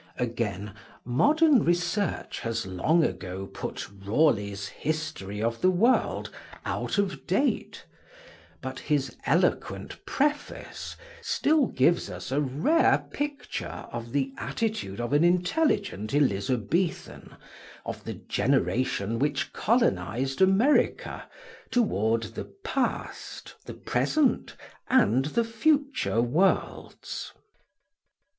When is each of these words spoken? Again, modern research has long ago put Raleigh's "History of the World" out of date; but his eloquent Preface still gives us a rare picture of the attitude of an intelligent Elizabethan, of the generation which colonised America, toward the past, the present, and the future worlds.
Again, 0.17 0.73
modern 1.05 1.63
research 1.63 2.39
has 2.39 2.65
long 2.65 3.03
ago 3.03 3.45
put 3.45 3.87
Raleigh's 4.03 4.67
"History 4.69 5.43
of 5.43 5.61
the 5.61 5.69
World" 5.69 6.31
out 6.65 6.97
of 6.97 7.27
date; 7.27 7.85
but 8.63 8.79
his 8.79 9.15
eloquent 9.27 10.03
Preface 10.07 10.95
still 11.21 11.67
gives 11.67 12.09
us 12.09 12.31
a 12.31 12.41
rare 12.41 13.05
picture 13.11 13.85
of 13.91 14.11
the 14.11 14.33
attitude 14.39 14.99
of 14.99 15.13
an 15.13 15.23
intelligent 15.23 16.15
Elizabethan, 16.15 17.35
of 17.85 18.03
the 18.03 18.15
generation 18.15 19.19
which 19.19 19.53
colonised 19.53 20.41
America, 20.41 21.29
toward 21.69 22.23
the 22.33 22.45
past, 22.63 23.53
the 23.65 23.75
present, 23.75 24.55
and 24.89 25.25
the 25.25 25.43
future 25.45 26.23
worlds. 26.23 27.33